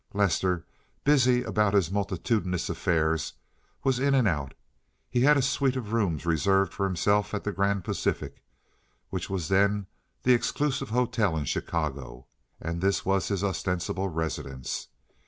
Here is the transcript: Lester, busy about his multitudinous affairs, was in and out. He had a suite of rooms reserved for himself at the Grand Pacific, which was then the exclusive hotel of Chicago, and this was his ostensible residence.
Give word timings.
Lester, 0.15 0.65
busy 1.03 1.43
about 1.43 1.75
his 1.75 1.91
multitudinous 1.91 2.69
affairs, 2.71 3.33
was 3.83 3.99
in 3.99 4.15
and 4.15 4.27
out. 4.27 4.55
He 5.11 5.21
had 5.21 5.37
a 5.37 5.43
suite 5.43 5.75
of 5.75 5.93
rooms 5.93 6.25
reserved 6.25 6.73
for 6.73 6.85
himself 6.87 7.35
at 7.35 7.43
the 7.43 7.51
Grand 7.51 7.83
Pacific, 7.83 8.43
which 9.11 9.29
was 9.29 9.47
then 9.47 9.85
the 10.23 10.33
exclusive 10.33 10.89
hotel 10.89 11.37
of 11.37 11.47
Chicago, 11.47 12.25
and 12.59 12.81
this 12.81 13.05
was 13.05 13.27
his 13.27 13.43
ostensible 13.43 14.09
residence. 14.09 14.87